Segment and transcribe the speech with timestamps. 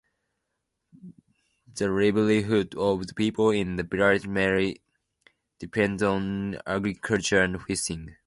[1.75, 4.81] The livelihood of the people in the village mainly
[5.59, 8.15] depends on agriculture and fishing.